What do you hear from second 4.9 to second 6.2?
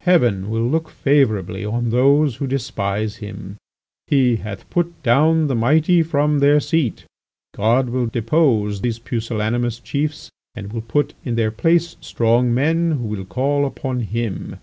down the mighty